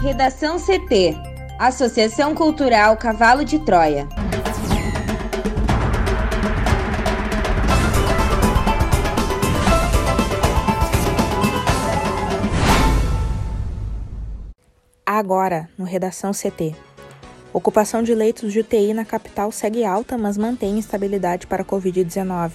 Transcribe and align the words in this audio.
Redação 0.00 0.58
CT 0.60 1.16
Associação 1.58 2.32
Cultural 2.32 2.96
Cavalo 2.96 3.44
de 3.44 3.58
Troia. 3.58 4.06
Agora, 15.04 15.68
no 15.76 15.84
Redação 15.84 16.30
CT. 16.30 16.76
Ocupação 17.52 18.00
de 18.00 18.14
leitos 18.14 18.52
de 18.52 18.60
UTI 18.60 18.94
na 18.94 19.04
capital 19.04 19.50
segue 19.50 19.84
alta, 19.84 20.16
mas 20.16 20.38
mantém 20.38 20.78
estabilidade 20.78 21.48
para 21.48 21.62
a 21.62 21.66
Covid-19. 21.66 22.52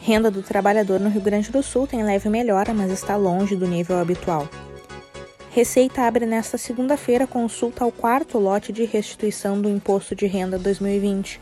Renda 0.00 0.30
do 0.30 0.40
trabalhador 0.40 1.00
no 1.00 1.10
Rio 1.10 1.20
Grande 1.20 1.50
do 1.50 1.64
Sul 1.64 1.88
tem 1.88 2.04
leve 2.04 2.28
melhora, 2.28 2.72
mas 2.72 2.92
está 2.92 3.16
longe 3.16 3.56
do 3.56 3.66
nível 3.66 3.98
habitual. 3.98 4.48
Receita 5.52 6.02
abre 6.02 6.26
nesta 6.26 6.56
segunda-feira 6.56 7.26
consulta 7.26 7.82
ao 7.82 7.90
quarto 7.90 8.38
lote 8.38 8.72
de 8.72 8.84
restituição 8.84 9.60
do 9.60 9.68
Imposto 9.68 10.14
de 10.14 10.24
Renda 10.24 10.56
2020. 10.56 11.40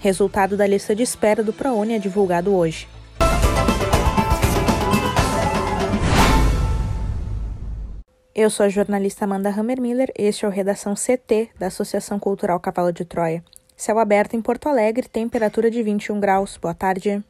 Resultado 0.00 0.56
da 0.56 0.66
lista 0.66 0.96
de 0.96 1.02
espera 1.02 1.44
do 1.44 1.52
ProUni 1.52 1.92
é 1.92 1.98
divulgado 1.98 2.54
hoje. 2.54 2.88
Eu 8.34 8.48
sou 8.48 8.64
a 8.64 8.68
jornalista 8.70 9.26
Amanda 9.26 9.50
Hammermiller, 9.50 10.10
este 10.16 10.46
é 10.46 10.48
o 10.48 10.50
Redação 10.50 10.94
CT 10.94 11.50
da 11.58 11.66
Associação 11.66 12.18
Cultural 12.18 12.58
Cavalo 12.58 12.94
de 12.94 13.04
Troia. 13.04 13.44
Céu 13.76 13.98
aberto 13.98 14.36
em 14.36 14.40
Porto 14.40 14.70
Alegre, 14.70 15.06
temperatura 15.06 15.70
de 15.70 15.82
21 15.82 16.18
graus. 16.18 16.56
Boa 16.56 16.72
tarde. 16.72 17.22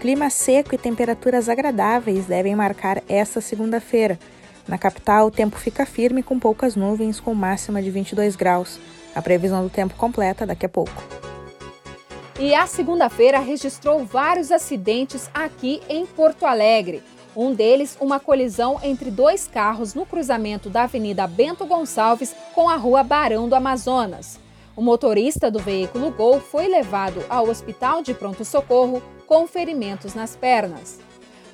Clima 0.00 0.30
seco 0.30 0.74
e 0.74 0.78
temperaturas 0.78 1.46
agradáveis 1.46 2.24
devem 2.24 2.56
marcar 2.56 3.02
esta 3.06 3.38
segunda-feira. 3.38 4.18
Na 4.66 4.78
capital, 4.78 5.26
o 5.26 5.30
tempo 5.30 5.58
fica 5.58 5.84
firme 5.84 6.22
com 6.22 6.38
poucas 6.38 6.74
nuvens, 6.74 7.20
com 7.20 7.34
máxima 7.34 7.82
de 7.82 7.90
22 7.90 8.34
graus. 8.34 8.80
A 9.14 9.20
previsão 9.20 9.62
do 9.62 9.68
tempo 9.68 9.94
completa 9.96 10.46
daqui 10.46 10.64
a 10.64 10.70
pouco. 10.70 11.02
E 12.38 12.54
a 12.54 12.66
segunda-feira 12.66 13.40
registrou 13.40 14.02
vários 14.02 14.50
acidentes 14.50 15.28
aqui 15.34 15.82
em 15.86 16.06
Porto 16.06 16.46
Alegre. 16.46 17.02
Um 17.36 17.52
deles, 17.52 17.98
uma 18.00 18.18
colisão 18.18 18.80
entre 18.82 19.10
dois 19.10 19.46
carros 19.46 19.92
no 19.92 20.06
cruzamento 20.06 20.70
da 20.70 20.84
Avenida 20.84 21.26
Bento 21.26 21.66
Gonçalves 21.66 22.34
com 22.54 22.70
a 22.70 22.76
Rua 22.76 23.02
Barão 23.02 23.50
do 23.50 23.54
Amazonas. 23.54 24.40
O 24.76 24.82
motorista 24.82 25.50
do 25.50 25.58
veículo 25.58 26.10
Gol 26.10 26.40
foi 26.40 26.68
levado 26.68 27.24
ao 27.28 27.48
hospital 27.48 28.02
de 28.02 28.14
pronto-socorro 28.14 29.02
com 29.26 29.46
ferimentos 29.46 30.14
nas 30.14 30.36
pernas. 30.36 31.00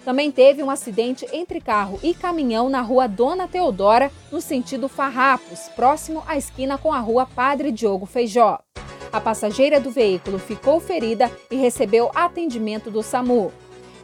Também 0.05 0.31
teve 0.31 0.63
um 0.63 0.71
acidente 0.71 1.27
entre 1.33 1.61
carro 1.61 1.99
e 2.03 2.15
caminhão 2.15 2.69
na 2.69 2.81
rua 2.81 3.09
Dona 3.09 3.49
Teodora, 3.49 4.13
no 4.31 4.41
sentido 4.41 4.89
Farrapos, 4.89 5.69
próximo 5.75 6.23
à 6.29 6.37
esquina 6.37 6.79
com 6.79 6.93
a 6.93 7.01
rua 7.01 7.27
Padre 7.27 7.73
Diogo 7.73 8.07
Feijó. 8.07 8.61
A 9.13 9.21
passageira 9.21 9.81
do 9.81 9.91
veículo 9.91 10.39
ficou 10.39 10.79
ferida 10.79 11.31
e 11.51 11.57
recebeu 11.57 12.11
atendimento 12.15 12.91
do 12.91 13.03
SAMU. 13.03 13.53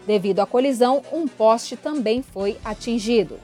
Devido 0.06 0.40
à 0.40 0.46
colisão, 0.46 1.02
um 1.12 1.28
poste 1.28 1.76
também 1.76 2.22
foi 2.22 2.56
atingido. 2.64 3.38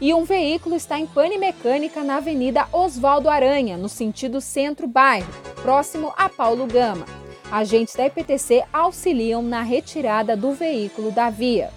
E 0.00 0.14
um 0.14 0.22
veículo 0.22 0.76
está 0.76 0.96
em 0.96 1.06
pane 1.06 1.36
mecânica 1.38 2.04
na 2.04 2.18
Avenida 2.18 2.68
Oswaldo 2.72 3.28
Aranha, 3.28 3.76
no 3.76 3.88
sentido 3.88 4.40
centro-bairro, 4.40 5.26
próximo 5.60 6.12
a 6.16 6.28
Paulo 6.28 6.68
Gama. 6.68 7.04
Agentes 7.50 7.96
da 7.96 8.06
IPTC 8.06 8.62
auxiliam 8.72 9.42
na 9.42 9.62
retirada 9.62 10.36
do 10.36 10.52
veículo 10.52 11.10
da 11.10 11.30
via. 11.30 11.70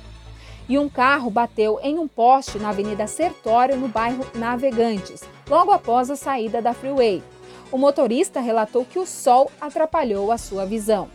E 0.70 0.78
um 0.78 0.88
carro 0.88 1.32
bateu 1.32 1.80
em 1.82 1.98
um 1.98 2.08
poste 2.08 2.60
na 2.60 2.70
Avenida 2.70 3.08
Sertório, 3.08 3.76
no 3.76 3.88
bairro 3.88 4.24
Navegantes, 4.36 5.24
logo 5.50 5.72
após 5.72 6.12
a 6.12 6.16
saída 6.16 6.62
da 6.62 6.74
Freeway. 6.74 7.24
O 7.72 7.78
motorista 7.78 8.40
relatou 8.40 8.86
que 8.86 9.00
o 9.00 9.06
sol 9.06 9.50
atrapalhou 9.60 10.32
a 10.32 10.38
sua 10.38 10.64
visão. 10.64 11.10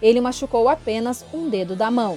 Ele 0.00 0.20
machucou 0.20 0.68
apenas 0.68 1.24
um 1.34 1.48
dedo 1.48 1.74
da 1.74 1.90
mão. 1.90 2.16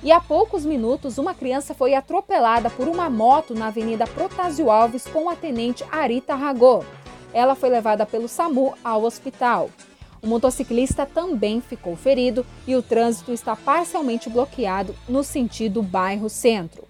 E 0.00 0.12
há 0.12 0.20
poucos 0.20 0.64
minutos, 0.64 1.18
uma 1.18 1.34
criança 1.34 1.74
foi 1.74 1.92
atropelada 1.92 2.70
por 2.70 2.86
uma 2.86 3.10
moto 3.10 3.52
na 3.52 3.66
Avenida 3.66 4.06
Protásio 4.06 4.70
Alves 4.70 5.06
com 5.08 5.28
a 5.28 5.34
tenente 5.34 5.84
Arita 5.90 6.36
Ragô. 6.36 6.84
Ela 7.32 7.56
foi 7.56 7.68
levada 7.68 8.06
pelo 8.06 8.28
SAMU 8.28 8.74
ao 8.84 9.02
hospital. 9.02 9.68
O 10.22 10.26
motociclista 10.28 11.04
também 11.04 11.60
ficou 11.60 11.96
ferido 11.96 12.46
e 12.66 12.76
o 12.76 12.82
trânsito 12.82 13.32
está 13.32 13.56
parcialmente 13.56 14.30
bloqueado 14.30 14.94
no 15.08 15.24
sentido 15.24 15.82
bairro 15.82 16.28
centro. 16.28 16.84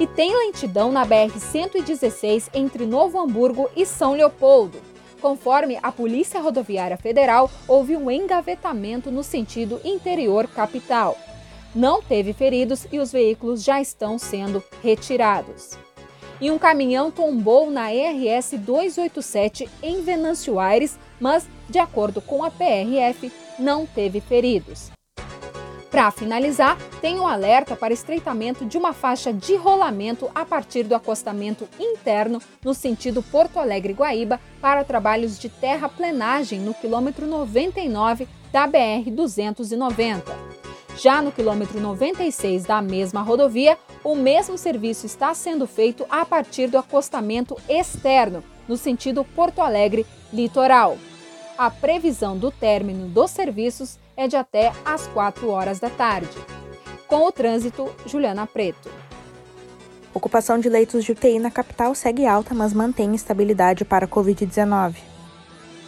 E 0.00 0.06
tem 0.06 0.34
lentidão 0.34 0.90
na 0.90 1.06
BR-116 1.06 2.48
entre 2.54 2.86
Novo 2.86 3.20
Hamburgo 3.20 3.68
e 3.76 3.84
São 3.84 4.12
Leopoldo. 4.14 4.78
Conforme 5.20 5.78
a 5.82 5.92
Polícia 5.92 6.40
Rodoviária 6.40 6.96
Federal, 6.96 7.50
houve 7.68 7.96
um 7.96 8.10
engavetamento 8.10 9.10
no 9.10 9.22
sentido 9.22 9.80
interior 9.84 10.48
capital. 10.48 11.16
Não 11.74 12.00
teve 12.00 12.32
feridos 12.32 12.86
e 12.92 12.98
os 12.98 13.10
veículos 13.10 13.64
já 13.64 13.80
estão 13.80 14.18
sendo 14.18 14.62
retirados 14.82 15.76
e 16.40 16.50
um 16.50 16.58
caminhão 16.58 17.10
tombou 17.10 17.70
na 17.70 17.88
RS 17.88 18.58
287 18.58 19.68
em 19.82 20.02
Venâncio 20.02 20.58
Aires, 20.58 20.98
mas, 21.20 21.48
de 21.68 21.78
acordo 21.78 22.20
com 22.20 22.44
a 22.44 22.50
PRF, 22.50 23.32
não 23.58 23.86
teve 23.86 24.20
feridos. 24.20 24.90
Para 25.90 26.10
finalizar, 26.10 26.76
tem 27.00 27.20
um 27.20 27.26
alerta 27.26 27.76
para 27.76 27.94
estreitamento 27.94 28.66
de 28.66 28.76
uma 28.76 28.92
faixa 28.92 29.32
de 29.32 29.54
rolamento 29.54 30.28
a 30.34 30.44
partir 30.44 30.82
do 30.82 30.94
acostamento 30.94 31.68
interno 31.78 32.42
no 32.64 32.74
sentido 32.74 33.22
Porto 33.22 33.60
Alegre-Guaíba 33.60 34.40
para 34.60 34.82
trabalhos 34.82 35.38
de 35.38 35.48
terraplenagem 35.48 36.58
no 36.58 36.74
quilômetro 36.74 37.28
99 37.28 38.26
da 38.52 38.66
BR 38.66 39.08
290. 39.10 40.43
Já 40.96 41.20
no 41.20 41.32
quilômetro 41.32 41.80
96 41.80 42.64
da 42.64 42.80
mesma 42.80 43.20
rodovia, 43.20 43.76
o 44.02 44.14
mesmo 44.14 44.56
serviço 44.56 45.06
está 45.06 45.34
sendo 45.34 45.66
feito 45.66 46.06
a 46.08 46.24
partir 46.24 46.68
do 46.68 46.78
acostamento 46.78 47.56
externo, 47.68 48.44
no 48.68 48.76
sentido 48.76 49.24
Porto 49.24 49.60
Alegre 49.60 50.06
litoral. 50.32 50.96
A 51.58 51.70
previsão 51.70 52.36
do 52.36 52.50
término 52.50 53.08
dos 53.08 53.30
serviços 53.30 53.98
é 54.16 54.28
de 54.28 54.36
até 54.36 54.72
às 54.84 55.06
4 55.08 55.48
horas 55.50 55.80
da 55.80 55.90
tarde. 55.90 56.36
Com 57.08 57.26
o 57.26 57.32
trânsito, 57.32 57.90
Juliana 58.06 58.46
Preto. 58.46 58.90
Ocupação 60.12 60.58
de 60.58 60.68
leitos 60.68 61.04
de 61.04 61.12
UTI 61.12 61.40
na 61.40 61.50
capital 61.50 61.94
segue 61.94 62.24
alta, 62.24 62.54
mas 62.54 62.72
mantém 62.72 63.14
estabilidade 63.14 63.84
para 63.84 64.04
a 64.04 64.08
Covid-19. 64.08 65.13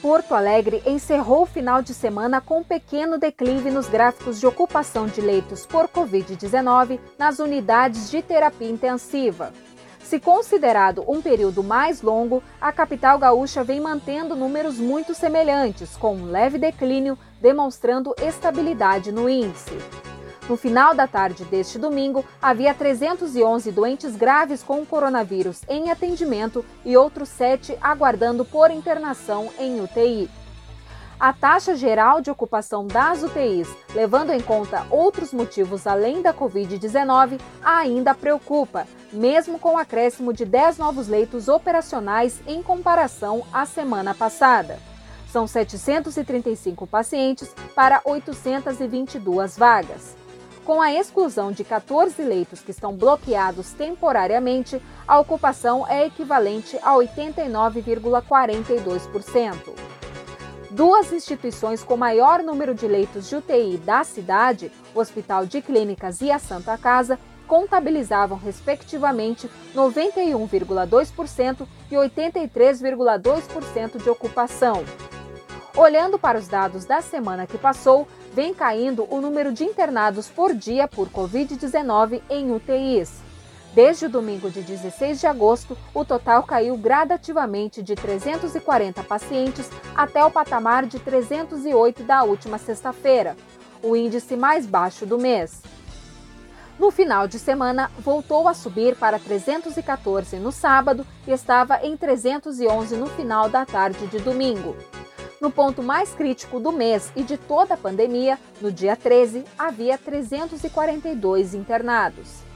Porto 0.07 0.37
Alegre 0.37 0.85
encerrou 0.87 1.43
o 1.43 1.47
final 1.47 1.83
de 1.83 1.93
semana 1.93 2.41
com 2.41 2.61
um 2.61 2.63
pequeno 2.63 3.19
declive 3.19 3.73
nos 3.73 3.89
gráficos 3.89 4.39
de 4.39 4.47
ocupação 4.47 5.09
de 5.09 5.21
leitos 5.21 5.67
por 5.67 5.89
Covid-19 5.89 7.01
nas 7.19 7.41
unidades 7.41 8.09
de 8.09 8.23
terapia 8.23 8.71
intensiva. 8.71 9.53
Se 9.99 10.21
considerado 10.21 11.05
um 11.09 11.21
período 11.21 11.61
mais 11.65 12.03
longo, 12.03 12.41
a 12.61 12.71
capital 12.71 13.19
gaúcha 13.19 13.65
vem 13.65 13.81
mantendo 13.81 14.37
números 14.37 14.79
muito 14.79 15.13
semelhantes, 15.13 15.97
com 15.97 16.15
um 16.15 16.27
leve 16.27 16.57
declínio, 16.57 17.19
demonstrando 17.41 18.15
estabilidade 18.23 19.11
no 19.11 19.29
índice. 19.29 19.77
No 20.49 20.57
final 20.57 20.95
da 20.95 21.09
tarde 21.09 21.45
deste 21.45 21.77
domingo, 21.77 22.25
havia 22.41 22.73
311 22.73 23.73
doentes 23.73 24.15
graves 24.15 24.63
com 24.63 24.87
coronavírus 24.87 25.63
em 25.69 25.91
atendimento 25.91 26.65
e 26.85 26.97
outros 26.97 27.29
sete 27.29 27.77
aguardando 27.81 28.45
por 28.45 28.71
internação 28.71 29.51
em 29.59 29.81
UTI. 29.81 30.31
A 31.19 31.33
taxa 31.33 31.75
geral 31.75 32.21
de 32.21 32.31
ocupação 32.31 32.87
das 32.87 33.25
UTIs, 33.25 33.69
levando 33.93 34.31
em 34.31 34.41
conta 34.41 34.87
outros 34.89 35.33
motivos 35.33 35.85
além 35.85 36.23
da 36.23 36.33
Covid-19, 36.33 37.41
ainda 37.65 38.15
preocupa, 38.15 38.87
mesmo 39.13 39.59
com 39.59 39.75
o 39.75 39.79
acréscimo 39.79 40.33
de 40.33 40.45
10 40.45 40.79
novos 40.79 41.09
leitos 41.09 41.49
operacionais 41.49 42.41
em 42.47 42.63
comparação 42.63 43.45
à 43.53 43.67
semana 43.67 44.15
passada. 44.15 44.79
São 45.33 45.47
735 45.47 46.87
pacientes 46.87 47.53
para 47.75 48.01
822 48.05 49.57
vagas. 49.57 50.26
Com 50.67 50.83
a 50.83 50.93
exclusão 50.93 51.51
de 51.53 51.63
14 51.63 52.21
leitos 52.25 52.61
que 52.61 52.73
estão 52.73 52.93
bloqueados 52.93 53.73
temporariamente, 53.73 54.83
a 55.07 55.21
ocupação 55.21 55.87
é 55.87 56.07
equivalente 56.07 56.77
a 56.83 56.97
89,42%. 56.97 59.55
Duas 60.73 61.13
instituições 61.13 61.85
com 61.85 61.97
maior 61.97 62.43
número 62.43 62.75
de 62.75 62.89
leitos 62.89 63.29
de 63.29 63.37
UTI 63.37 63.77
da 63.79 64.03
cidade, 64.03 64.73
o 64.93 64.99
Hospital 64.99 65.47
de 65.47 65.63
Clínicas 65.63 66.21
e 66.21 66.33
a 66.33 66.41
Santa 66.41 66.77
Casa, 66.77 67.17
contabilizavam, 67.47 68.37
respectivamente, 68.37 69.49
91,2% 69.73 71.65
e 71.89 71.95
83,2% 71.95 74.03
de 74.03 74.11
ocupação. 74.11 74.83
Olhando 75.77 76.19
para 76.19 76.39
os 76.39 76.49
dados 76.49 76.87
da 76.87 77.03
semana 77.03 77.47
que 77.47 77.59
passou, 77.59 78.09
vem 78.37 78.53
caindo 78.53 79.07
o 79.09 79.19
número 79.19 79.51
de 79.51 79.65
internados 79.65 80.29
por 80.29 80.53
dia 80.53 80.87
por 80.87 81.09
Covid-19 81.09 82.21
em 82.29 82.53
UTIs. 82.53 83.23
Desde 83.75 84.05
o 84.05 84.11
domingo 84.11 84.51
de 84.51 84.61
16 84.61 85.21
de 85.21 85.27
agosto, 85.27 85.75
o 85.95 86.05
total 86.05 86.43
caiu 86.43 86.77
gradativamente 86.77 87.83
de 87.83 87.95
340 87.95 89.03
pacientes 89.05 89.71
até 89.97 90.23
o 90.23 90.31
patamar 90.31 90.85
de 90.85 90.99
308 90.99 92.03
da 92.03 92.25
última 92.25 92.59
sexta-feira, 92.59 93.35
o 93.83 93.97
índice 93.97 94.37
mais 94.37 94.67
baixo 94.67 95.07
do 95.07 95.19
mês. 95.19 95.63
No 96.79 96.91
final 96.91 97.27
de 97.27 97.39
semana, 97.39 97.91
voltou 98.01 98.49
a 98.49 98.53
subir 98.53 98.97
para 98.97 99.19
314 99.19 100.37
no 100.37 100.53
sábado 100.53 101.07
e 101.27 101.33
estava 101.33 101.81
em 101.87 101.97
311 101.97 102.99
no 102.99 103.07
final 103.07 103.49
da 103.49 103.65
tarde 103.65 104.07
de 104.09 104.19
domingo. 104.19 104.77
No 105.41 105.51
ponto 105.51 105.83
mais 105.83 106.15
crítico 106.15 106.59
do 106.59 106.73
mês 106.73 107.13
e 107.15 107.23
de 107.23 107.37
toda 107.37 107.75
a 107.75 107.77
pandemia, 107.77 108.39
no 108.61 108.73
dia 108.73 108.97
13, 108.97 109.45
havia 109.59 109.99
342 109.99 111.55
internados. 111.55 112.47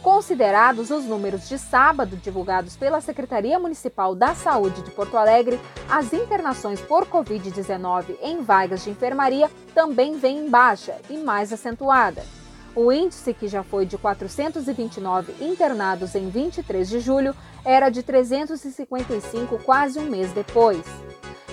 Considerados 0.00 0.90
os 0.90 1.04
números 1.04 1.48
de 1.48 1.58
sábado 1.58 2.16
divulgados 2.16 2.76
pela 2.76 3.00
Secretaria 3.00 3.58
Municipal 3.58 4.14
da 4.14 4.34
Saúde 4.34 4.82
de 4.82 4.90
Porto 4.90 5.16
Alegre, 5.16 5.60
as 5.88 6.12
internações 6.12 6.80
por 6.80 7.06
Covid-19 7.06 8.16
em 8.20 8.42
vagas 8.42 8.84
de 8.84 8.90
enfermaria 8.90 9.50
também 9.74 10.16
vêm 10.16 10.46
em 10.46 10.50
baixa 10.50 10.96
e 11.10 11.16
mais 11.18 11.52
acentuada. 11.52 12.24
O 12.74 12.90
índice, 12.90 13.34
que 13.34 13.46
já 13.46 13.62
foi 13.62 13.84
de 13.84 13.98
429 13.98 15.34
internados 15.44 16.14
em 16.14 16.28
23 16.28 16.88
de 16.88 17.00
julho, 17.00 17.34
era 17.64 17.88
de 17.88 18.02
355 18.02 19.58
quase 19.58 19.98
um 19.98 20.08
mês 20.08 20.32
depois. 20.32 20.82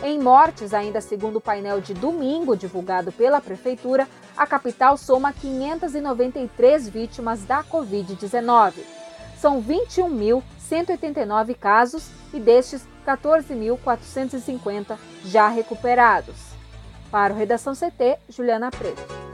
Em 0.01 0.18
mortes, 0.18 0.74
ainda 0.74 1.01
segundo 1.01 1.36
o 1.38 1.42
painel 1.42 1.81
de 1.81 1.94
domingo 1.94 2.56
divulgado 2.56 3.12
pela 3.12 3.42
Prefeitura, 3.42 4.07
a 4.38 4.48
capital 4.48 4.96
soma 4.96 5.34
593 5.34 6.88
vítimas 6.88 7.44
da 7.44 7.62
Covid-19. 7.66 8.75
São 9.38 9.62
21.189 9.62 11.54
casos 11.56 12.07
e 12.34 12.40
destes, 12.40 12.88
14.450 13.06 14.98
já 15.25 15.50
recuperados. 15.50 16.36
Para 17.12 17.34
o 17.34 17.38
Redação 17.38 17.74
CT, 17.74 18.19
Juliana 18.30 18.72
Preto 18.72 19.29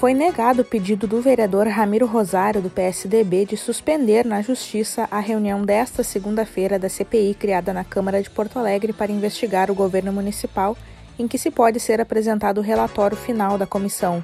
foi 0.00 0.14
negado 0.14 0.62
o 0.62 0.64
pedido 0.64 1.06
do 1.06 1.20
vereador 1.20 1.68
Ramiro 1.68 2.06
Rosário, 2.06 2.62
do 2.62 2.70
PSDB, 2.70 3.44
de 3.44 3.54
suspender 3.54 4.24
na 4.24 4.40
Justiça 4.40 5.06
a 5.10 5.20
reunião 5.20 5.62
desta 5.62 6.02
segunda-feira 6.02 6.78
da 6.78 6.88
CPI 6.88 7.34
criada 7.34 7.70
na 7.74 7.84
Câmara 7.84 8.22
de 8.22 8.30
Porto 8.30 8.58
Alegre 8.58 8.94
para 8.94 9.12
investigar 9.12 9.70
o 9.70 9.74
governo 9.74 10.10
municipal, 10.10 10.74
em 11.18 11.28
que 11.28 11.36
se 11.36 11.50
pode 11.50 11.78
ser 11.78 12.00
apresentado 12.00 12.56
o 12.56 12.62
relatório 12.62 13.14
final 13.14 13.58
da 13.58 13.66
comissão. 13.66 14.22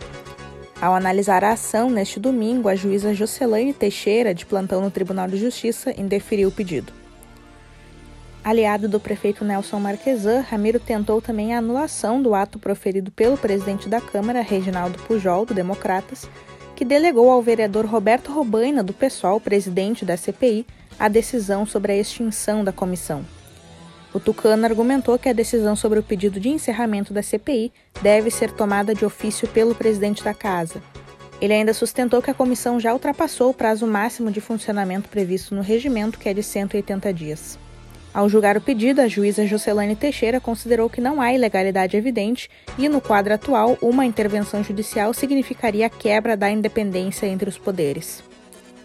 Ao 0.80 0.94
analisar 0.94 1.44
a 1.44 1.52
ação 1.52 1.90
neste 1.90 2.18
domingo, 2.18 2.70
a 2.70 2.74
juíza 2.74 3.12
Jocelaine 3.12 3.74
Teixeira, 3.74 4.34
de 4.34 4.46
plantão 4.46 4.80
no 4.80 4.90
Tribunal 4.90 5.28
de 5.28 5.36
Justiça, 5.36 5.92
indeferiu 6.00 6.48
o 6.48 6.52
pedido. 6.52 6.90
Aliado 8.46 8.88
do 8.88 9.00
prefeito 9.00 9.44
Nelson 9.44 9.80
Marquesan, 9.80 10.40
Ramiro 10.40 10.78
tentou 10.78 11.20
também 11.20 11.52
a 11.52 11.58
anulação 11.58 12.22
do 12.22 12.32
ato 12.32 12.60
proferido 12.60 13.10
pelo 13.10 13.36
presidente 13.36 13.88
da 13.88 14.00
Câmara, 14.00 14.40
Reginaldo 14.40 15.00
Pujol, 15.00 15.44
do 15.44 15.52
Democratas, 15.52 16.28
que 16.76 16.84
delegou 16.84 17.28
ao 17.28 17.42
vereador 17.42 17.84
Roberto 17.86 18.30
Robaina, 18.30 18.84
do 18.84 18.92
PSOL, 18.92 19.40
presidente 19.40 20.04
da 20.04 20.16
CPI, 20.16 20.64
a 20.96 21.08
decisão 21.08 21.66
sobre 21.66 21.90
a 21.90 21.96
extinção 21.96 22.62
da 22.62 22.70
comissão. 22.70 23.26
O 24.14 24.20
Tucano 24.20 24.64
argumentou 24.64 25.18
que 25.18 25.28
a 25.28 25.32
decisão 25.32 25.74
sobre 25.74 25.98
o 25.98 26.04
pedido 26.04 26.38
de 26.38 26.48
encerramento 26.48 27.12
da 27.12 27.24
CPI 27.24 27.72
deve 28.00 28.30
ser 28.30 28.52
tomada 28.52 28.94
de 28.94 29.04
ofício 29.04 29.48
pelo 29.48 29.74
presidente 29.74 30.22
da 30.22 30.32
Casa. 30.32 30.80
Ele 31.40 31.52
ainda 31.52 31.74
sustentou 31.74 32.22
que 32.22 32.30
a 32.30 32.34
comissão 32.34 32.78
já 32.78 32.92
ultrapassou 32.92 33.50
o 33.50 33.54
prazo 33.54 33.88
máximo 33.88 34.30
de 34.30 34.40
funcionamento 34.40 35.08
previsto 35.08 35.52
no 35.52 35.62
regimento, 35.62 36.16
que 36.16 36.28
é 36.28 36.32
de 36.32 36.44
180 36.44 37.12
dias. 37.12 37.65
Ao 38.16 38.30
julgar 38.30 38.56
o 38.56 38.62
pedido, 38.62 39.02
a 39.02 39.08
juíza 39.08 39.44
Jocelane 39.44 39.94
Teixeira 39.94 40.40
considerou 40.40 40.88
que 40.88 41.02
não 41.02 41.20
há 41.20 41.34
ilegalidade 41.34 41.98
evidente 41.98 42.48
e, 42.78 42.88
no 42.88 42.98
quadro 42.98 43.34
atual, 43.34 43.76
uma 43.82 44.06
intervenção 44.06 44.64
judicial 44.64 45.12
significaria 45.12 45.84
a 45.84 45.90
quebra 45.90 46.34
da 46.34 46.50
independência 46.50 47.26
entre 47.26 47.46
os 47.46 47.58
poderes. 47.58 48.24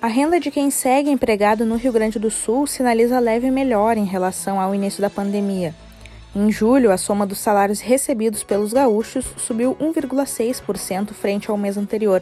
A 0.01 0.07
renda 0.07 0.37
de 0.37 0.51
quem 0.51 0.69
segue 0.69 1.09
empregado 1.09 1.65
no 1.65 1.77
Rio 1.77 1.93
Grande 1.93 2.19
do 2.19 2.29
Sul 2.29 2.67
sinaliza 2.67 3.19
leve 3.19 3.49
melhora 3.49 3.97
em 3.97 4.03
relação 4.03 4.59
ao 4.59 4.75
início 4.75 5.01
da 5.01 5.09
pandemia. 5.09 5.73
Em 6.35 6.51
julho, 6.51 6.91
a 6.91 6.97
soma 6.97 7.25
dos 7.25 7.39
salários 7.39 7.79
recebidos 7.79 8.43
pelos 8.43 8.73
gaúchos 8.73 9.23
subiu 9.37 9.77
1,6% 9.79 11.13
frente 11.13 11.49
ao 11.49 11.55
mês 11.55 11.77
anterior, 11.77 12.21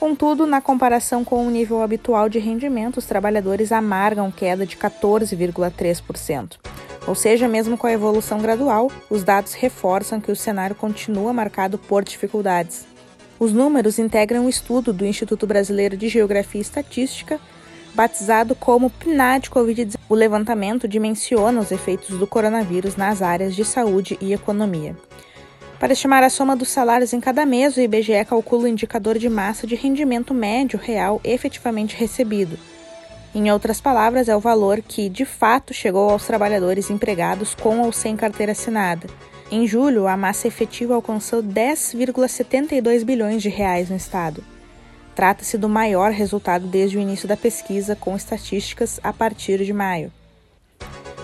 Contudo, 0.00 0.46
na 0.46 0.62
comparação 0.62 1.22
com 1.22 1.46
o 1.46 1.50
nível 1.50 1.82
habitual 1.82 2.26
de 2.26 2.38
rendimento, 2.38 2.96
os 2.96 3.04
trabalhadores 3.04 3.70
amargam 3.70 4.30
queda 4.30 4.64
de 4.64 4.74
14,3%. 4.74 6.52
Ou 7.06 7.14
seja, 7.14 7.46
mesmo 7.46 7.76
com 7.76 7.86
a 7.86 7.92
evolução 7.92 8.38
gradual, 8.40 8.90
os 9.10 9.22
dados 9.22 9.52
reforçam 9.52 10.18
que 10.18 10.32
o 10.32 10.36
cenário 10.36 10.74
continua 10.74 11.34
marcado 11.34 11.76
por 11.76 12.02
dificuldades. 12.02 12.86
Os 13.38 13.52
números 13.52 13.98
integram 13.98 14.46
o 14.46 14.48
estudo 14.48 14.90
do 14.90 15.04
Instituto 15.04 15.46
Brasileiro 15.46 15.98
de 15.98 16.08
Geografia 16.08 16.60
e 16.60 16.62
Estatística, 16.62 17.38
batizado 17.94 18.54
como 18.54 18.88
PNAD 18.88 19.50
Covid-19. 19.50 19.98
O 20.08 20.14
levantamento 20.14 20.88
dimensiona 20.88 21.60
os 21.60 21.70
efeitos 21.70 22.18
do 22.18 22.26
coronavírus 22.26 22.96
nas 22.96 23.20
áreas 23.20 23.54
de 23.54 23.66
saúde 23.66 24.16
e 24.18 24.32
economia. 24.32 24.96
Para 25.80 25.94
estimar 25.94 26.22
a 26.22 26.28
soma 26.28 26.54
dos 26.54 26.68
salários 26.68 27.14
em 27.14 27.20
cada 27.20 27.46
mês, 27.46 27.74
o 27.74 27.80
IBGE 27.80 28.22
calcula 28.28 28.64
o 28.64 28.68
indicador 28.68 29.18
de 29.18 29.30
massa 29.30 29.66
de 29.66 29.74
rendimento 29.74 30.34
médio 30.34 30.78
real 30.78 31.18
efetivamente 31.24 31.96
recebido. 31.96 32.58
Em 33.34 33.50
outras 33.50 33.80
palavras, 33.80 34.28
é 34.28 34.36
o 34.36 34.40
valor 34.40 34.82
que, 34.82 35.08
de 35.08 35.24
fato, 35.24 35.72
chegou 35.72 36.10
aos 36.10 36.26
trabalhadores 36.26 36.90
empregados 36.90 37.54
com 37.54 37.80
ou 37.80 37.92
sem 37.92 38.14
carteira 38.14 38.52
assinada. 38.52 39.06
Em 39.50 39.66
julho, 39.66 40.06
a 40.06 40.18
massa 40.18 40.46
efetiva 40.46 40.94
alcançou 40.94 41.42
10,72 41.42 43.02
bilhões 43.02 43.42
de 43.42 43.48
reais 43.48 43.88
no 43.88 43.96
estado. 43.96 44.44
Trata-se 45.14 45.56
do 45.56 45.68
maior 45.68 46.12
resultado 46.12 46.66
desde 46.66 46.98
o 46.98 47.00
início 47.00 47.26
da 47.26 47.38
pesquisa, 47.38 47.96
com 47.96 48.14
estatísticas 48.14 49.00
a 49.02 49.14
partir 49.14 49.64
de 49.64 49.72
maio. 49.72 50.12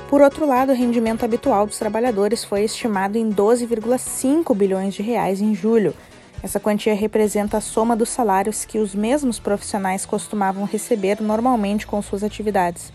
Por 0.09 0.23
outro 0.23 0.47
lado, 0.47 0.71
o 0.71 0.75
rendimento 0.75 1.25
habitual 1.25 1.67
dos 1.67 1.79
trabalhadores 1.79 2.45
foi 2.45 2.63
estimado 2.63 3.19
em 3.19 3.29
12,5 3.29 4.55
bilhões 4.55 4.95
de 4.95 5.03
reais 5.03 5.41
em 5.41 5.53
julho. 5.53 5.93
Essa 6.41 6.61
quantia 6.61 6.95
representa 6.95 7.57
a 7.57 7.61
soma 7.61 7.97
dos 7.97 8.11
salários 8.11 8.65
que 8.65 8.79
os 8.79 8.95
mesmos 8.95 9.41
profissionais 9.41 10.07
costumavam 10.07 10.65
receber 10.65 11.21
normalmente 11.21 11.89
com 11.89 12.01
suas 12.01 12.23
atividades. 12.23 12.93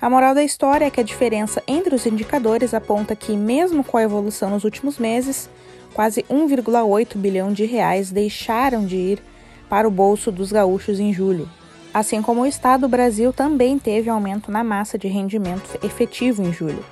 A 0.00 0.10
moral 0.10 0.34
da 0.34 0.42
história 0.42 0.86
é 0.86 0.90
que 0.90 0.98
a 1.00 1.04
diferença 1.04 1.62
entre 1.68 1.94
os 1.94 2.04
indicadores 2.04 2.74
aponta 2.74 3.14
que, 3.14 3.36
mesmo 3.36 3.84
com 3.84 3.96
a 3.96 4.02
evolução 4.02 4.50
nos 4.50 4.64
últimos 4.64 4.98
meses, 4.98 5.48
quase 5.94 6.24
1,8 6.24 7.16
bilhão 7.16 7.52
de 7.52 7.64
reais 7.64 8.10
deixaram 8.10 8.84
de 8.84 8.96
ir 8.96 9.22
para 9.68 9.86
o 9.86 9.90
bolso 9.90 10.32
dos 10.32 10.50
gaúchos 10.50 10.98
em 10.98 11.12
julho. 11.12 11.48
Assim 11.92 12.22
como 12.22 12.42
o 12.42 12.46
Estado, 12.46 12.86
o 12.86 12.88
Brasil 12.88 13.32
também 13.32 13.78
teve 13.78 14.08
aumento 14.08 14.50
na 14.50 14.62
massa 14.62 14.96
de 14.96 15.08
rendimento 15.08 15.78
efetivo 15.82 16.42
em 16.42 16.52
julho. 16.52 16.84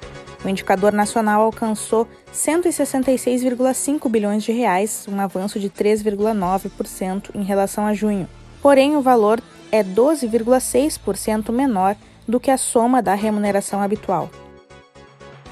O 0.45 0.49
indicador 0.49 0.93
nacional 0.93 1.43
alcançou 1.43 2.07
166,5 2.33 4.09
bilhões 4.09 4.43
de 4.43 4.53
reais, 4.53 5.07
um 5.09 5.21
avanço 5.21 5.61
de 5.61 5.71
3,9% 5.71 7.31
em 7.35 7.43
relação 7.43 7.87
a 7.87 7.95
junho. 7.95 8.29
Porém, 8.61 8.97
o 8.97 9.01
valor 9.01 9.41
é 9.71 9.85
12,6% 9.85 11.53
menor 11.53 11.97
do 12.27 12.41
que 12.41 12.51
a 12.51 12.59
soma 12.59 13.01
da 13.01 13.15
remuneração 13.15 13.81
habitual. 13.81 14.31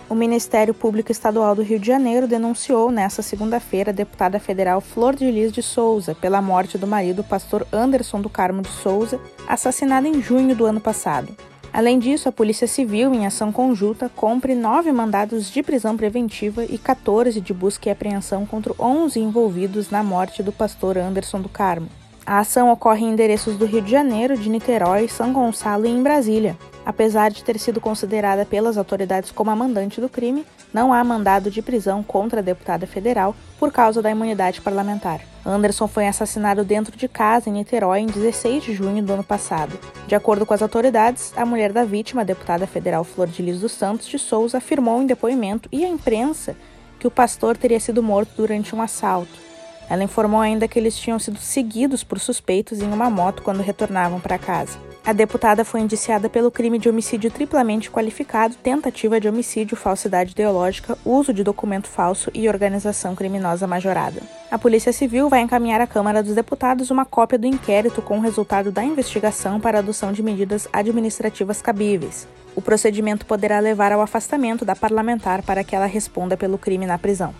O 0.09 0.15
Ministério 0.15 0.73
Público 0.73 1.11
Estadual 1.11 1.57
do 1.57 1.63
Rio 1.63 1.81
de 1.81 1.89
Janeiro 1.89 2.29
denunciou 2.29 2.93
nesta 2.93 3.23
segunda-feira 3.23 3.91
a 3.91 3.95
deputada 3.95 4.39
federal 4.39 4.81
Flor 4.81 5.17
de 5.17 5.29
Lis 5.29 5.51
de 5.51 5.63
Souza 5.63 6.15
pela 6.15 6.41
morte 6.41 6.79
do 6.79 6.87
marido, 6.87 7.25
pastor 7.25 7.67
Anderson 7.73 8.21
do 8.21 8.31
Carmo 8.31 8.63
de 8.63 8.69
Souza, 8.69 9.21
assassinado 9.49 10.07
em 10.07 10.23
junho 10.23 10.55
do 10.55 10.65
ano 10.65 10.81
passado. 10.81 11.37
Além 11.73 11.99
disso, 11.99 12.29
a 12.29 12.33
Polícia 12.33 12.69
Civil, 12.69 13.13
em 13.13 13.27
ação 13.27 13.51
conjunta, 13.51 14.09
cumpre 14.09 14.55
nove 14.55 14.93
mandados 14.93 15.51
de 15.51 15.61
prisão 15.61 15.97
preventiva 15.97 16.65
e 16.65 16.79
14 16.79 17.41
de 17.41 17.53
busca 17.53 17.89
e 17.89 17.93
apreensão 17.93 18.47
contra 18.47 18.73
11 18.79 19.19
envolvidos 19.19 19.91
na 19.91 20.05
morte 20.05 20.41
do 20.41 20.53
pastor 20.53 20.97
Anderson 20.97 21.41
do 21.41 21.49
Carmo. 21.49 21.89
A 22.25 22.39
ação 22.39 22.71
ocorre 22.71 23.05
em 23.05 23.11
endereços 23.11 23.57
do 23.57 23.67
Rio 23.67 23.83
de 23.83 23.91
Janeiro, 23.91 24.39
de 24.39 24.49
Niterói, 24.49 25.09
São 25.09 25.33
Gonçalo 25.33 25.85
e 25.85 25.91
em 25.91 26.03
Brasília. 26.03 26.57
Apesar 26.87 27.33
de 27.33 27.43
ter 27.43 27.59
sido 27.59 27.81
considerada 27.81 28.47
pelas 28.47 28.79
autoridades 28.79 29.33
como 29.33 29.51
a 29.51 29.57
mandante 29.57 30.01
do 30.01 30.09
crime, 30.09 30.47
não 30.73 30.93
há 30.93 31.03
mandado 31.03 31.51
de 31.51 31.61
prisão 31.61 32.01
contra 32.01 32.39
a 32.39 32.43
deputada 32.43 32.87
federal 32.87 33.35
por 33.59 33.73
causa 33.73 34.01
da 34.01 34.09
imunidade 34.09 34.61
parlamentar. 34.61 35.21
Anderson 35.45 35.89
foi 35.89 36.07
assassinado 36.07 36.63
dentro 36.63 36.97
de 36.97 37.09
casa 37.09 37.51
em 37.51 37.55
Niterói 37.55 38.01
em 38.01 38.07
16 38.07 38.63
de 38.63 38.73
junho 38.73 39.03
do 39.03 39.13
ano 39.13 39.25
passado. 39.25 39.77
De 40.07 40.15
acordo 40.15 40.47
com 40.47 40.55
as 40.55 40.63
autoridades, 40.63 41.33
a 41.37 41.45
mulher 41.45 41.73
da 41.73 41.85
vítima, 41.85 42.21
a 42.21 42.25
deputada 42.25 42.69
federal 42.69 43.03
Flor 43.03 43.27
de 43.27 43.43
Lis 43.43 43.61
dos 43.61 43.73
Santos 43.73 44.07
de 44.07 44.19
Souza, 44.19 44.59
afirmou 44.59 45.03
em 45.03 45.07
depoimento 45.07 45.69
e 45.73 45.85
à 45.85 45.89
imprensa 45.89 46.57
que 47.01 47.07
o 47.07 47.11
pastor 47.11 47.57
teria 47.57 47.81
sido 47.81 48.01
morto 48.01 48.31
durante 48.37 48.77
um 48.77 48.81
assalto. 48.81 49.46
Ela 49.89 50.05
informou 50.05 50.41
ainda 50.41 50.67
que 50.67 50.79
eles 50.79 50.97
tinham 50.97 51.19
sido 51.19 51.39
seguidos 51.39 52.03
por 52.03 52.19
suspeitos 52.19 52.81
em 52.81 52.93
uma 52.93 53.09
moto 53.09 53.43
quando 53.43 53.63
retornavam 53.63 54.21
para 54.21 54.39
casa. 54.39 54.79
A 55.07 55.13
deputada 55.13 55.65
foi 55.65 55.81
indiciada 55.81 56.29
pelo 56.29 56.51
crime 56.51 56.81
de 56.81 56.89
homicídio 56.89 57.31
triplamente 57.31 57.89
qualificado, 57.89 58.57
tentativa 58.57 59.21
de 59.21 59.29
homicídio, 59.29 59.77
falsidade 59.77 60.33
ideológica, 60.33 60.99
uso 61.05 61.33
de 61.33 61.45
documento 61.45 61.87
falso 61.87 62.29
e 62.35 62.49
organização 62.49 63.15
criminosa 63.15 63.69
majorada. 63.69 64.21
A 64.51 64.59
Polícia 64.59 64.93
Civil 64.93 65.29
vai 65.29 65.43
encaminhar 65.43 65.81
à 65.81 65.87
Câmara 65.87 66.25
dos 66.25 66.35
Deputados 66.35 66.91
uma 66.91 67.05
cópia 67.05 67.39
do 67.39 67.47
inquérito 67.47 68.03
com 68.03 68.19
o 68.19 68.21
resultado 68.21 68.73
da 68.73 68.83
investigação 68.83 69.61
para 69.61 69.79
adoção 69.79 70.13
de 70.13 70.25
medidas 70.25 70.67
administrativas 70.73 71.63
cabíveis. 71.63 72.27
O 72.57 72.61
procedimento 72.61 73.27
poderá 73.27 73.61
levar 73.61 73.93
ao 73.93 74.01
afastamento 74.01 74.65
da 74.65 74.75
parlamentar 74.75 75.43
para 75.43 75.63
que 75.63 75.77
ela 75.77 75.87
responda 75.87 76.37
pelo 76.37 76.59
crime 76.59 76.85
na 76.85 76.99
prisão. 76.99 77.33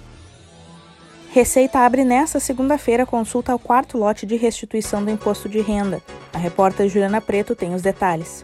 Receita 1.37 1.81
abre 1.81 2.03
nesta 2.03 2.41
segunda-feira 2.41 3.05
consulta 3.05 3.53
ao 3.53 3.59
quarto 3.59 3.99
lote 3.99 4.25
de 4.25 4.37
restituição 4.37 5.05
do 5.05 5.11
imposto 5.11 5.51
de 5.51 5.61
renda. 5.61 6.03
A 6.33 6.39
repórter 6.39 6.89
Juliana 6.89 7.21
Preto 7.21 7.55
tem 7.55 7.75
os 7.75 7.83
detalhes. 7.83 8.43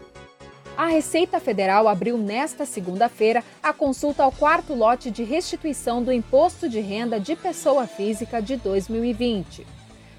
A 0.77 0.85
Receita 0.85 1.39
Federal 1.39 1.87
abriu 1.87 2.19
nesta 2.19 2.67
segunda-feira 2.67 3.43
a 3.63 3.73
consulta 3.73 4.21
ao 4.21 4.31
quarto 4.31 4.75
lote 4.75 5.09
de 5.09 5.23
restituição 5.23 6.03
do 6.03 6.11
imposto 6.11 6.69
de 6.69 6.79
renda 6.81 7.19
de 7.19 7.35
pessoa 7.35 7.87
física 7.87 8.39
de 8.39 8.57
2020. 8.57 9.65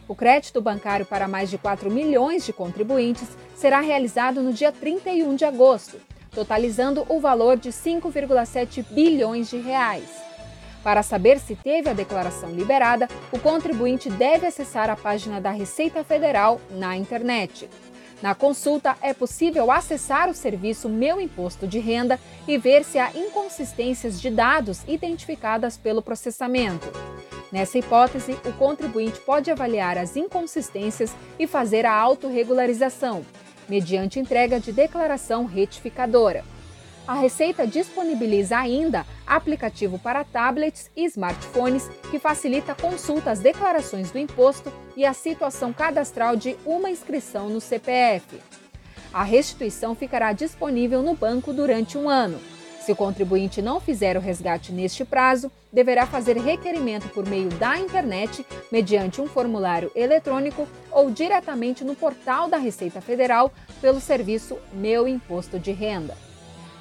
O 0.08 0.16
crédito 0.16 0.60
bancário 0.60 1.06
para 1.06 1.28
mais 1.28 1.48
de 1.48 1.56
4 1.56 1.88
milhões 1.88 2.44
de 2.44 2.52
contribuintes 2.52 3.28
será 3.54 3.78
realizado 3.78 4.42
no 4.42 4.52
dia 4.52 4.72
31 4.72 5.36
de 5.36 5.44
agosto, 5.44 6.00
totalizando 6.32 7.06
o 7.08 7.20
valor 7.20 7.56
de 7.56 7.70
5,7 7.70 8.84
bilhões 8.90 9.48
de 9.48 9.58
reais. 9.58 10.33
Para 10.84 11.02
saber 11.02 11.40
se 11.40 11.56
teve 11.56 11.88
a 11.88 11.94
declaração 11.94 12.50
liberada, 12.50 13.08
o 13.32 13.38
contribuinte 13.38 14.10
deve 14.10 14.46
acessar 14.46 14.90
a 14.90 14.94
página 14.94 15.40
da 15.40 15.50
Receita 15.50 16.04
Federal 16.04 16.60
na 16.70 16.94
internet. 16.94 17.70
Na 18.20 18.34
consulta, 18.34 18.94
é 19.00 19.14
possível 19.14 19.70
acessar 19.70 20.28
o 20.28 20.34
serviço 20.34 20.88
Meu 20.90 21.18
Imposto 21.18 21.66
de 21.66 21.78
Renda 21.78 22.20
e 22.46 22.58
ver 22.58 22.84
se 22.84 22.98
há 22.98 23.10
inconsistências 23.14 24.20
de 24.20 24.28
dados 24.28 24.82
identificadas 24.86 25.78
pelo 25.78 26.02
processamento. 26.02 26.92
Nessa 27.50 27.78
hipótese, 27.78 28.32
o 28.44 28.52
contribuinte 28.52 29.18
pode 29.20 29.50
avaliar 29.50 29.96
as 29.96 30.16
inconsistências 30.16 31.14
e 31.38 31.46
fazer 31.46 31.86
a 31.86 31.94
autorregularização, 31.94 33.24
mediante 33.68 34.20
entrega 34.20 34.60
de 34.60 34.70
declaração 34.70 35.46
retificadora. 35.46 36.44
A 37.06 37.12
Receita 37.12 37.66
disponibiliza 37.66 38.56
ainda 38.56 39.04
aplicativo 39.26 39.98
para 39.98 40.24
tablets 40.24 40.90
e 40.96 41.04
smartphones 41.04 41.86
que 42.10 42.18
facilita 42.18 42.72
a 42.72 42.74
consulta 42.74 43.30
às 43.30 43.40
declarações 43.40 44.10
do 44.10 44.18
imposto 44.18 44.72
e 44.96 45.04
a 45.04 45.12
situação 45.12 45.70
cadastral 45.70 46.34
de 46.34 46.56
uma 46.64 46.90
inscrição 46.90 47.50
no 47.50 47.60
CPF. 47.60 48.40
A 49.12 49.22
restituição 49.22 49.94
ficará 49.94 50.32
disponível 50.32 51.02
no 51.02 51.14
banco 51.14 51.52
durante 51.52 51.98
um 51.98 52.08
ano. 52.08 52.40
Se 52.80 52.92
o 52.92 52.96
contribuinte 52.96 53.60
não 53.60 53.80
fizer 53.80 54.16
o 54.16 54.20
resgate 54.20 54.72
neste 54.72 55.04
prazo, 55.04 55.52
deverá 55.70 56.06
fazer 56.06 56.38
requerimento 56.38 57.08
por 57.10 57.26
meio 57.26 57.50
da 57.50 57.78
internet, 57.78 58.46
mediante 58.72 59.20
um 59.20 59.26
formulário 59.26 59.92
eletrônico 59.94 60.66
ou 60.90 61.10
diretamente 61.10 61.84
no 61.84 61.94
portal 61.94 62.48
da 62.48 62.56
Receita 62.56 63.02
Federal 63.02 63.52
pelo 63.80 64.00
serviço 64.00 64.58
Meu 64.72 65.06
Imposto 65.06 65.58
de 65.58 65.70
Renda. 65.70 66.16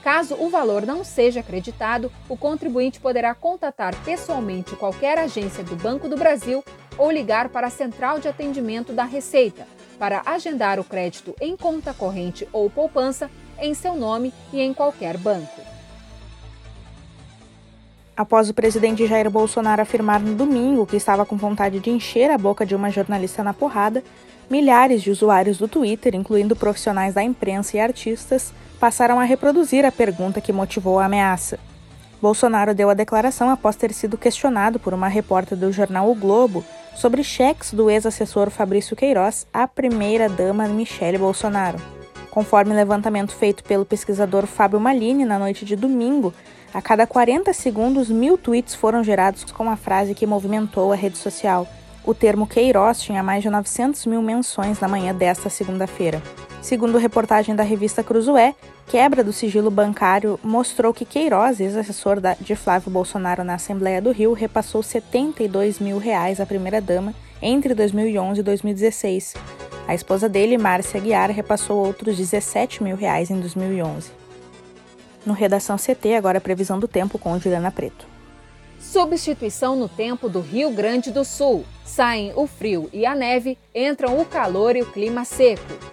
Caso 0.04 0.36
o 0.36 0.50
valor 0.50 0.86
não 0.86 1.02
seja 1.02 1.40
acreditado, 1.40 2.12
o 2.28 2.36
contribuinte 2.36 3.00
poderá 3.00 3.34
contatar 3.34 3.96
pessoalmente 4.04 4.76
qualquer 4.76 5.18
agência 5.18 5.64
do 5.64 5.78
Banco 5.78 6.10
do 6.10 6.18
Brasil 6.18 6.62
ou 6.98 7.10
ligar 7.10 7.48
para 7.48 7.68
a 7.68 7.70
central 7.70 8.20
de 8.20 8.28
atendimento 8.28 8.92
da 8.92 9.06
Receita 9.06 9.66
para 9.98 10.22
agendar 10.26 10.78
o 10.78 10.84
crédito 10.84 11.34
em 11.40 11.56
conta 11.56 11.94
corrente 11.94 12.46
ou 12.52 12.70
poupança 12.70 13.32
em 13.58 13.74
seu 13.74 13.96
nome 13.96 14.34
e 14.52 14.60
em 14.60 14.74
qualquer 14.74 15.18
banco. 15.18 15.62
Após 18.16 18.50
o 18.50 18.54
presidente 18.54 19.08
Jair 19.08 19.30
Bolsonaro 19.30 19.82
afirmar 19.82 20.20
no 20.20 20.36
domingo 20.36 20.86
que 20.86 20.98
estava 20.98 21.26
com 21.26 21.38
vontade 21.38 21.80
de 21.80 21.90
encher 21.90 22.30
a 22.30 22.38
boca 22.38 22.66
de 22.66 22.76
uma 22.76 22.92
jornalista 22.92 23.42
na 23.42 23.54
porrada, 23.54 24.04
milhares 24.50 25.02
de 25.02 25.10
usuários 25.10 25.58
do 25.58 25.68
Twitter, 25.68 26.14
incluindo 26.14 26.56
profissionais 26.56 27.14
da 27.14 27.24
imprensa 27.24 27.78
e 27.78 27.80
artistas, 27.80 28.54
passaram 28.84 29.18
a 29.18 29.24
reproduzir 29.24 29.86
a 29.86 29.92
pergunta 29.94 30.42
que 30.42 30.52
motivou 30.52 31.00
a 31.00 31.06
ameaça. 31.06 31.58
Bolsonaro 32.22 32.76
deu 32.76 32.90
a 32.90 32.94
declaração 32.94 33.50
após 33.50 33.78
ter 33.78 33.94
sido 33.94 34.18
questionado 34.18 34.78
por 34.78 34.94
uma 34.94 35.08
repórter 35.08 35.58
do 35.58 35.72
jornal 35.72 36.12
O 36.12 36.14
Globo 36.14 36.66
sobre 36.94 37.24
cheques 37.24 37.74
do 37.74 37.90
ex-assessor 37.90 38.50
Fabrício 38.50 38.94
Queiroz 38.94 39.48
à 39.54 39.66
primeira-dama 39.70 40.68
Michele 40.68 41.18
Bolsonaro. 41.18 41.80
Conforme 42.30 42.74
levantamento 42.74 43.34
feito 43.34 43.64
pelo 43.64 43.86
pesquisador 43.86 44.46
Fábio 44.46 44.82
Malini 44.82 45.24
na 45.24 45.40
noite 45.40 45.64
de 45.64 45.78
domingo, 45.78 46.34
a 46.74 46.82
cada 46.82 47.08
40 47.08 47.54
segundos, 47.54 48.10
mil 48.10 48.38
tweets 48.38 48.76
foram 48.76 49.02
gerados 49.02 49.46
com 49.50 49.70
a 49.70 49.78
frase 49.78 50.14
que 50.14 50.28
movimentou 50.28 50.92
a 50.92 50.96
rede 50.98 51.18
social. 51.18 51.66
O 52.04 52.14
termo 52.14 52.46
Queiroz 52.46 53.02
tinha 53.02 53.24
mais 53.24 53.44
de 53.44 53.50
900 53.50 54.06
mil 54.08 54.22
menções 54.22 54.82
na 54.82 54.90
manhã 54.90 55.16
desta 55.16 55.50
segunda-feira. 55.50 56.22
Segundo 56.64 56.98
reportagem 56.98 57.54
da 57.54 57.62
revista 57.62 58.02
Cruzoé, 58.02 58.56
quebra 58.88 59.22
do 59.22 59.34
sigilo 59.34 59.70
bancário 59.70 60.40
mostrou 60.42 60.94
que 60.94 61.04
Queiroz, 61.04 61.60
ex-assessor 61.60 62.22
de 62.40 62.56
Flávio 62.56 62.90
Bolsonaro 62.90 63.44
na 63.44 63.56
Assembleia 63.56 64.02
do 64.02 64.14
Rio, 64.14 64.32
repassou 64.32 64.82
72 64.82 65.80
mil 65.80 65.98
reais 65.98 66.40
à 66.40 66.46
primeira-dama 66.46 67.14
entre 67.42 67.74
2011 67.74 68.40
e 68.40 68.44
2016. 68.44 69.34
A 69.86 69.94
esposa 69.94 70.30
dele, 70.30 70.58
Márcia 70.58 71.02
Guiar, 71.02 71.30
repassou 71.32 71.86
outros 71.86 72.16
17 72.16 72.82
mil 72.82 72.96
reais 72.96 73.30
em 73.30 73.42
2011. 73.42 74.12
No 75.26 75.34
Redação 75.34 75.76
CT, 75.76 76.16
agora 76.16 76.38
a 76.38 76.42
previsão 76.42 76.80
do 76.80 76.88
tempo 76.88 77.20
com 77.20 77.38
Juliana 77.38 77.72
Preto. 77.72 78.08
Substituição 78.80 79.76
no 79.76 79.90
tempo 79.90 80.30
do 80.30 80.40
Rio 80.40 80.72
Grande 80.72 81.12
do 81.12 81.26
Sul. 81.26 81.66
Saem 81.84 82.32
o 82.38 82.48
frio 82.48 82.90
e 82.94 83.06
a 83.06 83.14
neve, 83.14 83.58
entram 83.76 84.18
o 84.18 84.26
calor 84.26 84.78
e 84.78 84.82
o 84.82 84.90
clima 84.90 85.26
seco. 85.26 85.93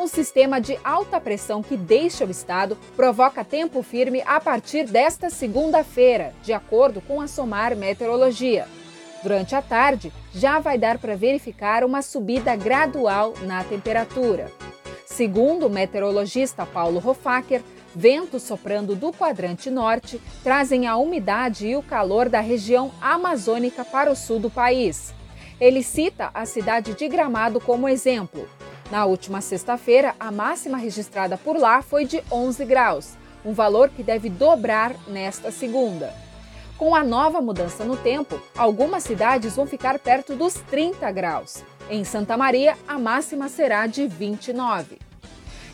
Um 0.00 0.06
sistema 0.06 0.58
de 0.58 0.78
alta 0.82 1.20
pressão 1.20 1.62
que 1.62 1.76
deixa 1.76 2.24
o 2.24 2.30
estado 2.30 2.74
provoca 2.96 3.44
tempo 3.44 3.82
firme 3.82 4.22
a 4.24 4.40
partir 4.40 4.86
desta 4.86 5.28
segunda-feira, 5.28 6.32
de 6.42 6.54
acordo 6.54 7.02
com 7.02 7.20
a 7.20 7.28
SOMAR 7.28 7.76
Meteorologia. 7.76 8.66
Durante 9.22 9.54
a 9.54 9.60
tarde, 9.60 10.10
já 10.34 10.58
vai 10.58 10.78
dar 10.78 10.96
para 10.96 11.14
verificar 11.14 11.84
uma 11.84 12.00
subida 12.00 12.56
gradual 12.56 13.34
na 13.42 13.62
temperatura. 13.62 14.50
Segundo 15.04 15.66
o 15.66 15.70
meteorologista 15.70 16.64
Paulo 16.64 17.06
Hofacker, 17.06 17.60
ventos 17.94 18.42
soprando 18.42 18.96
do 18.96 19.12
quadrante 19.12 19.68
norte 19.68 20.18
trazem 20.42 20.86
a 20.86 20.96
umidade 20.96 21.66
e 21.66 21.76
o 21.76 21.82
calor 21.82 22.30
da 22.30 22.40
região 22.40 22.90
amazônica 23.02 23.84
para 23.84 24.10
o 24.10 24.16
sul 24.16 24.38
do 24.38 24.48
país. 24.48 25.12
Ele 25.60 25.82
cita 25.82 26.30
a 26.32 26.46
cidade 26.46 26.94
de 26.94 27.06
Gramado 27.06 27.60
como 27.60 27.86
exemplo. 27.86 28.48
Na 28.90 29.04
última 29.04 29.40
sexta-feira, 29.40 30.16
a 30.18 30.32
máxima 30.32 30.76
registrada 30.76 31.38
por 31.38 31.56
lá 31.56 31.80
foi 31.80 32.04
de 32.04 32.20
11 32.30 32.64
graus, 32.64 33.16
um 33.44 33.52
valor 33.52 33.88
que 33.88 34.02
deve 34.02 34.28
dobrar 34.28 34.94
nesta 35.06 35.52
segunda. 35.52 36.12
Com 36.76 36.94
a 36.94 37.04
nova 37.04 37.40
mudança 37.40 37.84
no 37.84 37.96
tempo, 37.96 38.40
algumas 38.56 39.04
cidades 39.04 39.54
vão 39.54 39.66
ficar 39.66 39.98
perto 40.00 40.34
dos 40.34 40.54
30 40.54 41.08
graus. 41.12 41.62
Em 41.88 42.02
Santa 42.02 42.36
Maria, 42.36 42.76
a 42.88 42.98
máxima 42.98 43.48
será 43.48 43.86
de 43.86 44.08
29. 44.08 44.98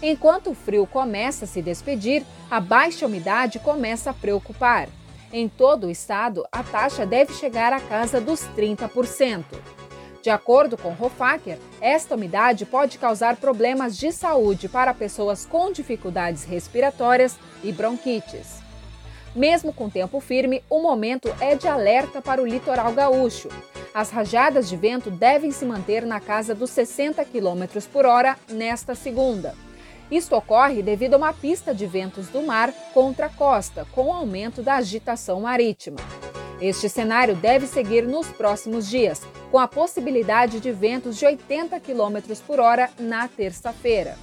Enquanto 0.02 0.50
o 0.50 0.54
frio 0.54 0.86
começa 0.86 1.46
a 1.46 1.48
se 1.48 1.62
despedir, 1.62 2.22
a 2.50 2.60
baixa 2.60 3.06
umidade 3.06 3.58
começa 3.58 4.10
a 4.10 4.14
preocupar. 4.14 4.88
Em 5.32 5.48
todo 5.48 5.86
o 5.86 5.90
estado, 5.90 6.44
a 6.52 6.62
taxa 6.62 7.06
deve 7.06 7.32
chegar 7.32 7.72
à 7.72 7.80
casa 7.80 8.20
dos 8.20 8.42
30%. 8.56 9.44
De 10.26 10.30
acordo 10.30 10.76
com 10.76 10.90
Hofacker, 10.90 11.56
esta 11.80 12.16
umidade 12.16 12.66
pode 12.66 12.98
causar 12.98 13.36
problemas 13.36 13.96
de 13.96 14.10
saúde 14.10 14.68
para 14.68 14.92
pessoas 14.92 15.46
com 15.46 15.70
dificuldades 15.70 16.42
respiratórias 16.42 17.38
e 17.62 17.70
bronquites. 17.70 18.56
Mesmo 19.36 19.72
com 19.72 19.88
tempo 19.88 20.18
firme, 20.18 20.64
o 20.68 20.82
momento 20.82 21.32
é 21.40 21.54
de 21.54 21.68
alerta 21.68 22.20
para 22.20 22.42
o 22.42 22.44
litoral 22.44 22.92
gaúcho. 22.92 23.48
As 23.94 24.10
rajadas 24.10 24.68
de 24.68 24.76
vento 24.76 25.12
devem 25.12 25.52
se 25.52 25.64
manter 25.64 26.04
na 26.04 26.18
casa 26.18 26.56
dos 26.56 26.70
60 26.70 27.24
km 27.24 27.80
por 27.92 28.04
hora 28.04 28.36
nesta 28.48 28.96
segunda. 28.96 29.54
Isto 30.10 30.34
ocorre 30.34 30.82
devido 30.82 31.14
a 31.14 31.18
uma 31.18 31.32
pista 31.32 31.72
de 31.72 31.86
ventos 31.86 32.26
do 32.30 32.42
mar 32.42 32.72
contra 32.92 33.26
a 33.26 33.30
costa, 33.30 33.86
com 33.92 34.06
o 34.06 34.12
aumento 34.12 34.60
da 34.60 34.74
agitação 34.74 35.42
marítima. 35.42 35.98
Este 36.60 36.88
cenário 36.88 37.36
deve 37.36 37.66
seguir 37.66 38.06
nos 38.06 38.28
próximos 38.28 38.88
dias, 38.88 39.22
com 39.50 39.58
a 39.58 39.68
possibilidade 39.68 40.58
de 40.58 40.72
ventos 40.72 41.16
de 41.16 41.26
80 41.26 41.78
km 41.80 42.34
por 42.46 42.60
hora 42.60 42.88
na 42.98 43.28
terça-feira. 43.28 44.16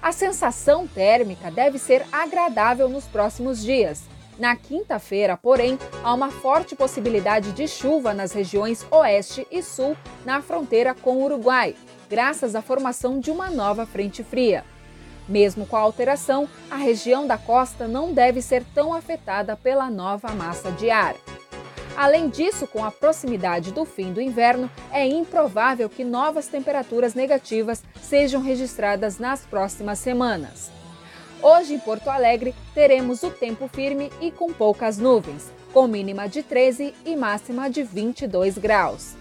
A 0.00 0.12
sensação 0.12 0.86
térmica 0.86 1.50
deve 1.50 1.78
ser 1.78 2.04
agradável 2.12 2.88
nos 2.88 3.04
próximos 3.04 3.62
dias. 3.62 4.02
Na 4.38 4.56
quinta-feira, 4.56 5.36
porém, 5.36 5.78
há 6.02 6.14
uma 6.14 6.30
forte 6.30 6.74
possibilidade 6.74 7.52
de 7.52 7.68
chuva 7.68 8.14
nas 8.14 8.32
regiões 8.32 8.84
oeste 8.90 9.46
e 9.50 9.62
sul, 9.62 9.96
na 10.24 10.40
fronteira 10.42 10.94
com 10.94 11.18
o 11.18 11.24
Uruguai, 11.24 11.76
graças 12.08 12.54
à 12.54 12.62
formação 12.62 13.20
de 13.20 13.30
uma 13.30 13.50
nova 13.50 13.84
frente 13.84 14.24
fria. 14.24 14.64
Mesmo 15.28 15.66
com 15.66 15.76
a 15.76 15.80
alteração, 15.80 16.48
a 16.70 16.76
região 16.76 17.26
da 17.26 17.38
costa 17.38 17.86
não 17.86 18.12
deve 18.12 18.42
ser 18.42 18.64
tão 18.74 18.92
afetada 18.92 19.56
pela 19.56 19.90
nova 19.90 20.32
massa 20.32 20.70
de 20.72 20.90
ar. 20.90 21.14
Além 21.96 22.28
disso, 22.28 22.66
com 22.66 22.84
a 22.84 22.90
proximidade 22.90 23.70
do 23.70 23.84
fim 23.84 24.12
do 24.12 24.20
inverno, 24.20 24.70
é 24.90 25.06
improvável 25.06 25.88
que 25.88 26.04
novas 26.04 26.48
temperaturas 26.48 27.14
negativas 27.14 27.82
sejam 28.00 28.40
registradas 28.40 29.18
nas 29.18 29.40
próximas 29.42 29.98
semanas. 29.98 30.70
Hoje, 31.42 31.74
em 31.74 31.78
Porto 31.78 32.08
Alegre, 32.08 32.54
teremos 32.74 33.22
o 33.22 33.30
tempo 33.30 33.68
firme 33.68 34.10
e 34.20 34.30
com 34.30 34.52
poucas 34.52 34.96
nuvens, 34.96 35.50
com 35.72 35.86
mínima 35.86 36.28
de 36.28 36.42
13 36.42 36.94
e 37.04 37.16
máxima 37.16 37.68
de 37.68 37.82
22 37.82 38.58
graus. 38.58 39.14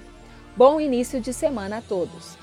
Bom 0.56 0.80
início 0.80 1.20
de 1.20 1.34
semana 1.34 1.78
a 1.78 1.82
todos. 1.82 2.38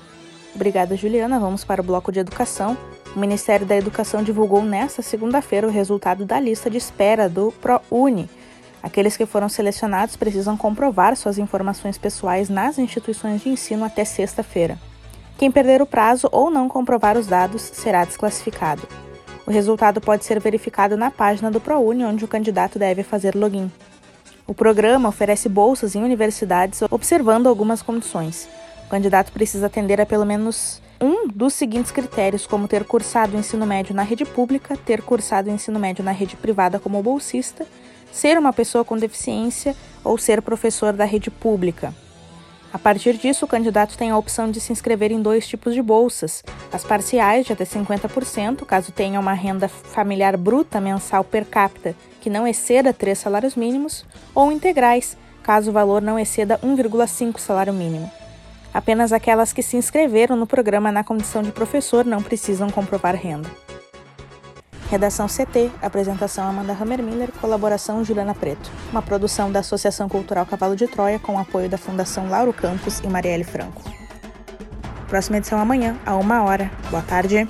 Obrigada, 0.53 0.95
Juliana. 0.95 1.39
Vamos 1.39 1.63
para 1.63 1.81
o 1.81 1.83
bloco 1.83 2.11
de 2.11 2.19
educação. 2.19 2.77
O 3.15 3.19
Ministério 3.19 3.65
da 3.65 3.75
Educação 3.75 4.21
divulgou 4.21 4.61
nesta 4.61 5.01
segunda-feira 5.01 5.67
o 5.67 5.71
resultado 5.71 6.25
da 6.25 6.39
lista 6.39 6.69
de 6.69 6.77
espera 6.77 7.29
do 7.29 7.51
ProUni. 7.53 8.29
Aqueles 8.81 9.17
que 9.17 9.25
foram 9.25 9.49
selecionados 9.49 10.15
precisam 10.15 10.55
comprovar 10.55 11.15
suas 11.15 11.37
informações 11.37 11.97
pessoais 11.97 12.49
nas 12.49 12.79
instituições 12.79 13.41
de 13.41 13.49
ensino 13.49 13.83
até 13.83 14.05
sexta-feira. 14.05 14.77
Quem 15.37 15.51
perder 15.51 15.81
o 15.81 15.85
prazo 15.85 16.27
ou 16.31 16.49
não 16.49 16.67
comprovar 16.67 17.17
os 17.17 17.27
dados 17.27 17.61
será 17.61 18.05
desclassificado. 18.05 18.87
O 19.45 19.51
resultado 19.51 19.99
pode 19.99 20.25
ser 20.25 20.39
verificado 20.39 20.95
na 20.95 21.09
página 21.09 21.49
do 21.49 21.59
ProUni, 21.59 22.05
onde 22.05 22.23
o 22.23 22.27
candidato 22.27 22.77
deve 22.77 23.03
fazer 23.03 23.35
login. 23.35 23.71
O 24.45 24.53
programa 24.53 25.09
oferece 25.09 25.47
bolsas 25.47 25.95
em 25.95 26.03
universidades 26.03 26.81
observando 26.89 27.47
algumas 27.47 27.81
condições. 27.81 28.49
O 28.85 28.89
candidato 28.89 29.31
precisa 29.31 29.67
atender 29.67 30.01
a 30.01 30.05
pelo 30.05 30.25
menos 30.25 30.81
um 30.99 31.27
dos 31.27 31.53
seguintes 31.53 31.91
critérios, 31.91 32.45
como 32.45 32.67
ter 32.67 32.83
cursado 32.83 33.35
o 33.35 33.39
ensino 33.39 33.65
médio 33.65 33.95
na 33.95 34.03
rede 34.03 34.25
pública, 34.25 34.75
ter 34.75 35.01
cursado 35.01 35.49
o 35.49 35.53
ensino 35.53 35.79
médio 35.79 36.03
na 36.03 36.11
rede 36.11 36.35
privada 36.35 36.79
como 36.79 37.01
bolsista, 37.01 37.65
ser 38.11 38.37
uma 38.37 38.53
pessoa 38.53 38.85
com 38.85 38.97
deficiência 38.97 39.75
ou 40.03 40.17
ser 40.17 40.41
professor 40.41 40.93
da 40.93 41.05
rede 41.05 41.29
pública. 41.29 41.93
A 42.71 42.77
partir 42.77 43.17
disso, 43.17 43.45
o 43.45 43.47
candidato 43.47 43.97
tem 43.97 44.11
a 44.11 44.17
opção 44.17 44.51
de 44.51 44.61
se 44.61 44.71
inscrever 44.71 45.11
em 45.11 45.21
dois 45.21 45.47
tipos 45.47 45.73
de 45.73 45.81
bolsas: 45.81 46.43
as 46.71 46.83
parciais, 46.83 47.45
de 47.45 47.53
até 47.53 47.65
50%, 47.65 48.63
caso 48.65 48.91
tenha 48.91 49.19
uma 49.19 49.33
renda 49.33 49.67
familiar 49.67 50.37
bruta 50.37 50.79
mensal 50.79 51.23
per 51.23 51.45
capita 51.45 51.95
que 52.21 52.29
não 52.29 52.47
exceda 52.47 52.93
três 52.93 53.17
salários 53.17 53.55
mínimos, 53.55 54.05
ou 54.35 54.51
integrais, 54.51 55.17
caso 55.41 55.69
o 55.69 55.73
valor 55.73 56.01
não 56.01 56.19
exceda 56.19 56.59
1,5 56.59 57.39
salário 57.39 57.73
mínimo. 57.73 58.11
Apenas 58.73 59.11
aquelas 59.11 59.51
que 59.51 59.63
se 59.63 59.77
inscreveram 59.77 60.35
no 60.35 60.45
programa 60.45 60.91
na 60.91 61.03
condição 61.03 61.41
de 61.41 61.51
professor 61.51 62.05
não 62.05 62.21
precisam 62.21 62.69
comprovar 62.69 63.15
renda. 63.15 63.49
Redação 64.89 65.27
CT, 65.27 65.69
apresentação 65.83 66.49
Amanda 66.49 66.73
Hammermiller, 66.73 67.31
colaboração 67.39 68.03
Juliana 68.03 68.33
Preto. 68.33 68.71
Uma 68.91 69.03
produção 69.03 69.51
da 69.51 69.59
Associação 69.59 70.09
Cultural 70.09 70.47
Cavalo 70.47 70.75
de 70.75 70.87
Troia 70.87 71.19
com 71.19 71.37
apoio 71.37 71.69
da 71.69 71.77
Fundação 71.77 72.27
Lauro 72.27 72.51
Campos 72.51 72.99
e 73.01 73.07
Marielle 73.07 73.43
Franco. 73.43 73.83
Próxima 75.07 75.37
edição 75.37 75.59
amanhã, 75.59 75.95
a 76.03 76.15
uma 76.15 76.43
hora. 76.43 76.71
Boa 76.89 77.03
tarde. 77.03 77.47